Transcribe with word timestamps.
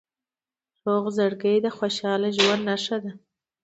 روغ 0.85 1.03
زړګی 1.17 1.57
د 1.61 1.67
خوشحال 1.77 2.21
ژوند 2.37 2.61
نښه 2.69 2.97
ده. 3.03 3.11